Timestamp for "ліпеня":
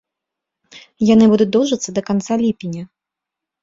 2.49-2.83